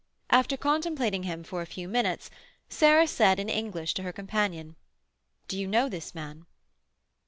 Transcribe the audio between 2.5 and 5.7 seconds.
Sarah said, in English, to her companion, "Do you